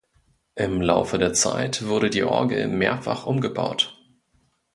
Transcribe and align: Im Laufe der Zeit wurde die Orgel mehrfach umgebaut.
Im 0.55 0.81
Laufe 0.81 1.19
der 1.19 1.33
Zeit 1.33 1.85
wurde 1.85 2.09
die 2.09 2.23
Orgel 2.23 2.67
mehrfach 2.67 3.27
umgebaut. 3.27 4.01